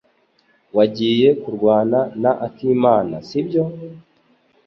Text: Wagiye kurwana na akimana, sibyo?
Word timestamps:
Wagiye 0.77 1.27
kurwana 1.41 1.99
na 2.21 2.31
akimana, 2.47 3.15
sibyo? 3.27 3.63